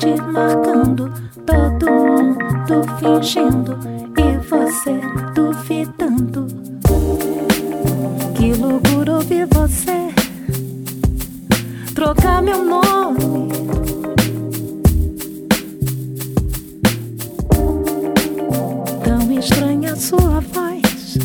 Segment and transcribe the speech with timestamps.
[0.00, 1.12] te marcando,
[1.44, 3.78] todo mundo fingindo
[4.16, 4.98] e você
[5.34, 6.46] duvidando.
[8.34, 10.08] Que loucura ouvir você
[11.94, 13.50] trocar meu nome.
[19.04, 21.18] Tão estranha sua voz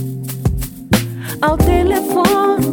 [1.41, 2.64] ao telefone.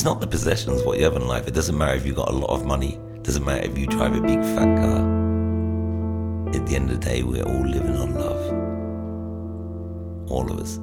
[0.00, 1.46] It's not the possessions, what you have in life.
[1.46, 2.98] It doesn't matter if you've got a lot of money.
[3.16, 5.00] It doesn't matter if you drive a big fat car.
[6.56, 8.50] At the end of the day, we're all living on love.
[10.30, 10.80] All of us.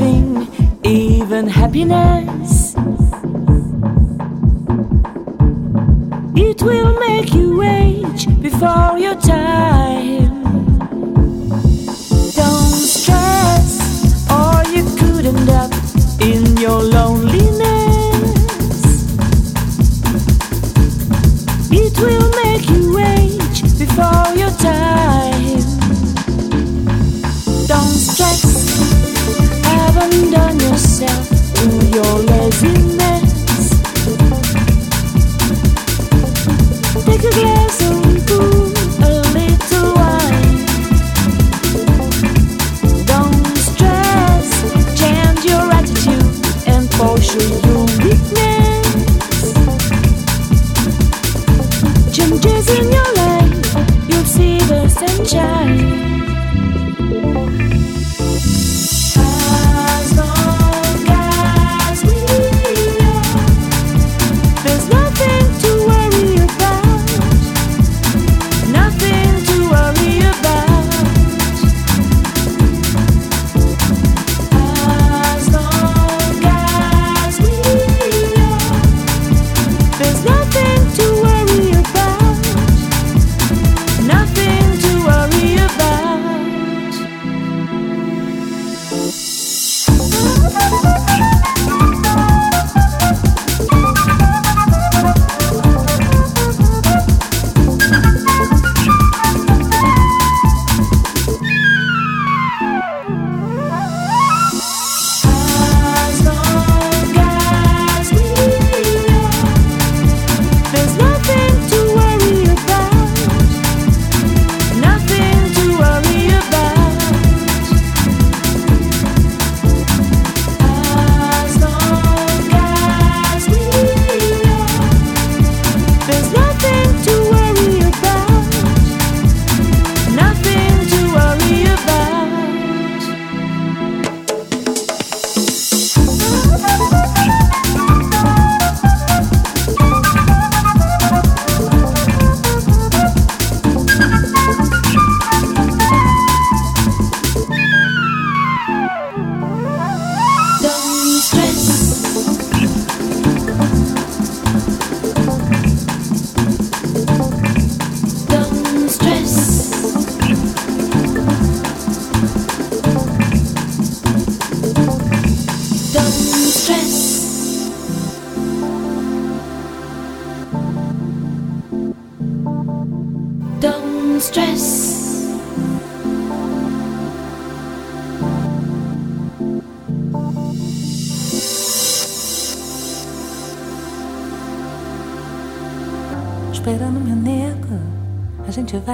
[0.00, 0.48] everything,
[0.84, 2.74] even happiness.
[6.36, 9.43] It will make you age before your time.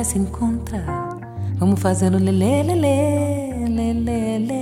[0.01, 1.19] Vai se encontrar.
[1.57, 4.60] Vamos fazendo lelê, lelê, lelê, lelê,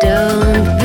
[0.00, 0.79] don't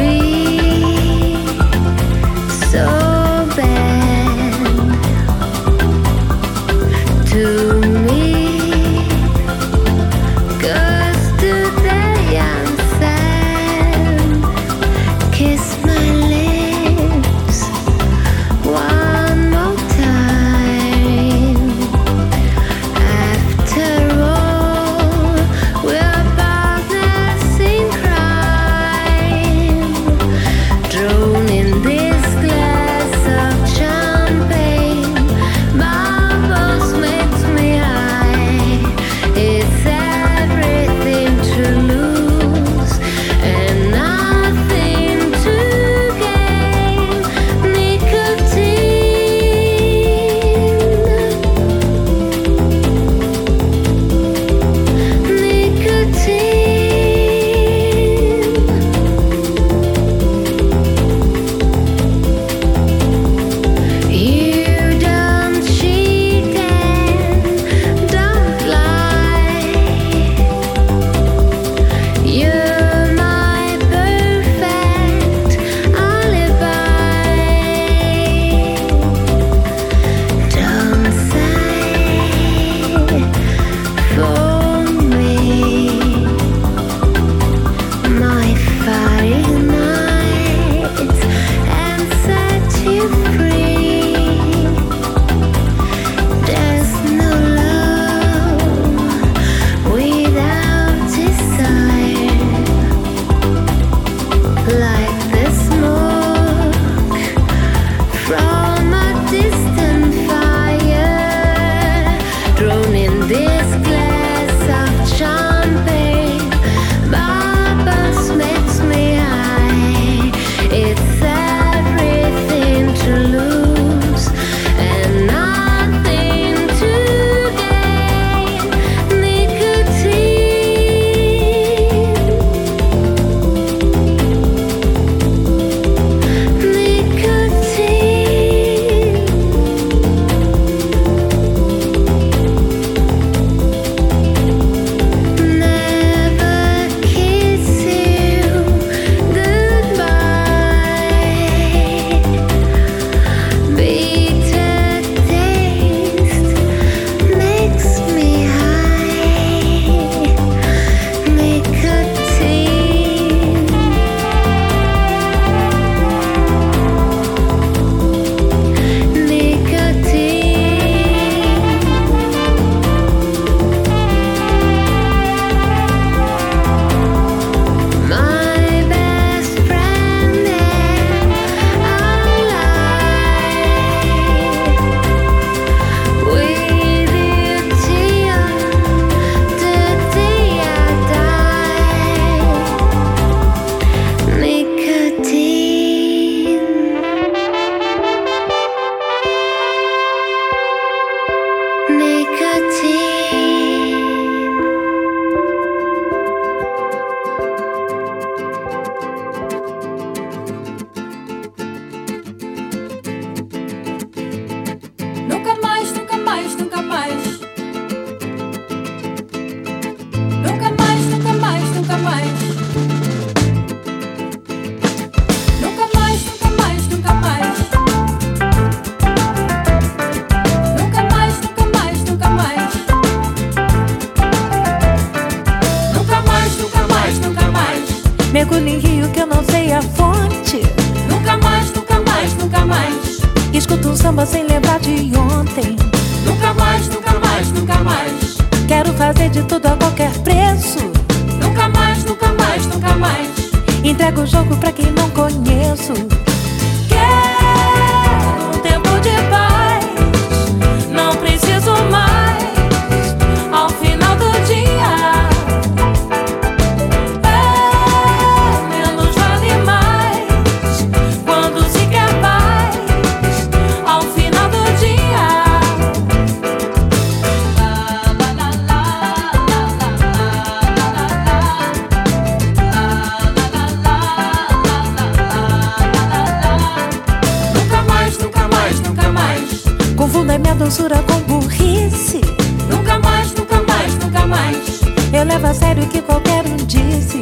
[290.66, 292.22] Doçura com burrice.
[292.68, 294.82] Nunca mais, nunca mais, nunca mais.
[295.14, 297.22] Eu levo a sério o que qualquer um disse.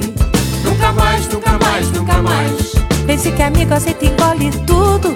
[0.64, 2.72] Nunca mais, nunca mais, nunca mais.
[3.06, 5.14] Pense que amigo aceita e engole tudo.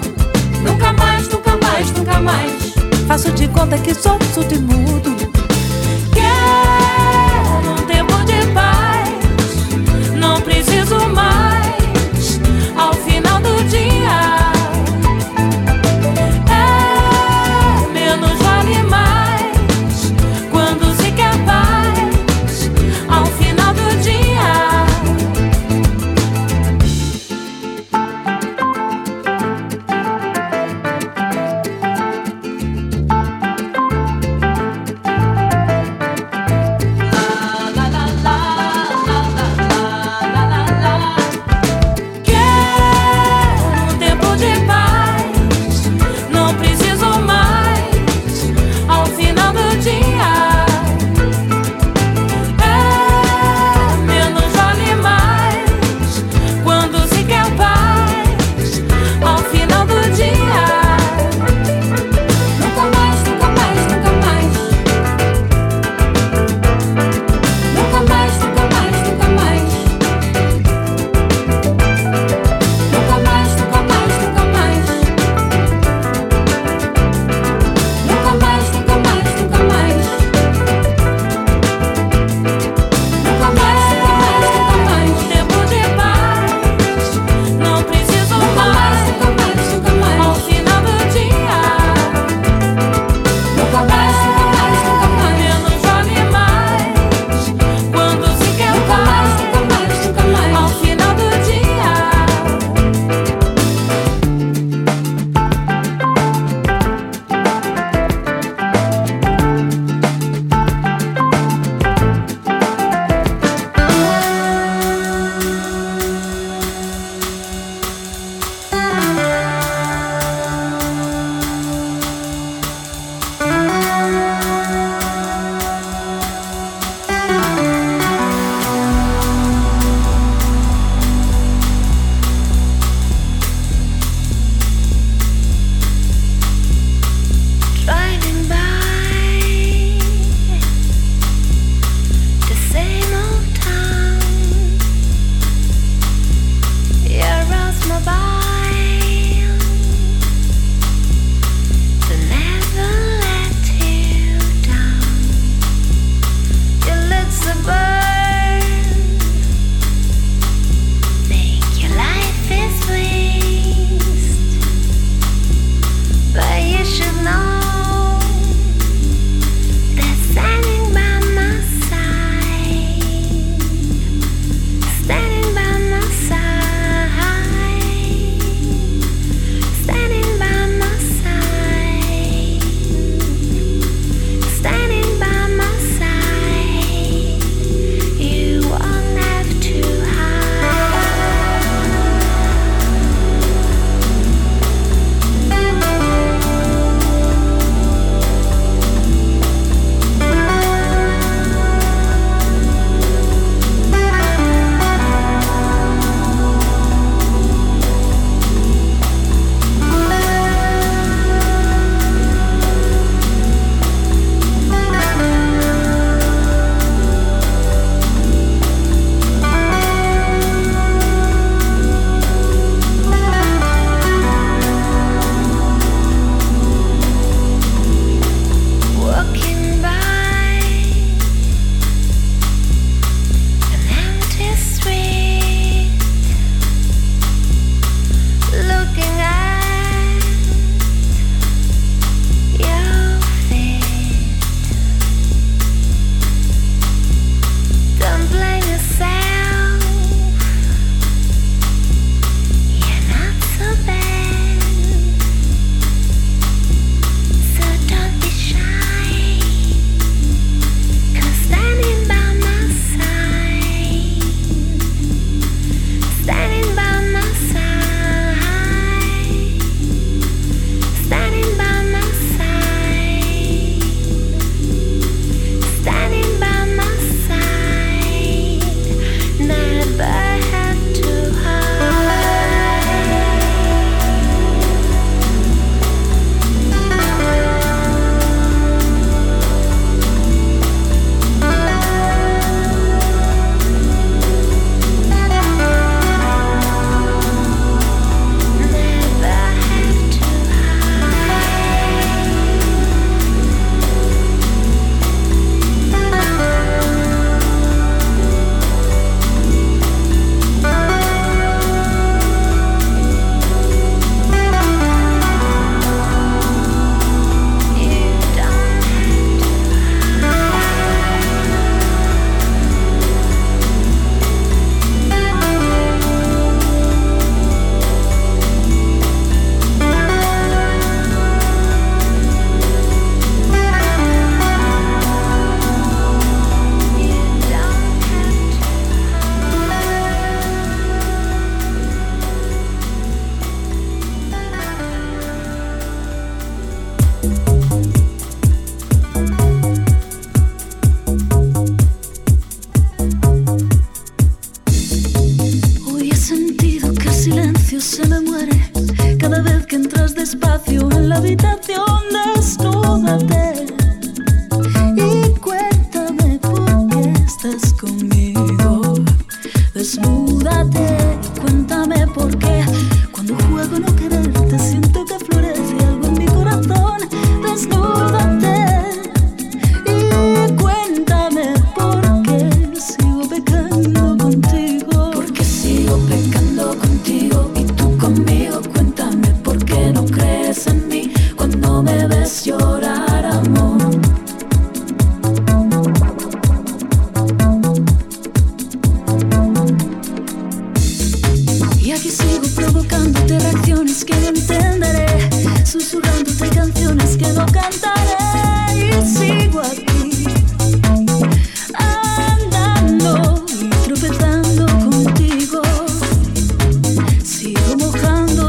[0.62, 2.74] Nunca mais, nunca mais, nunca mais.
[3.06, 5.16] Faço de conta que sou surdo e mudo.
[6.12, 9.08] Quero um tempo de paz.
[10.14, 11.57] Não preciso mais.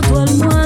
[0.10, 0.59] 多么。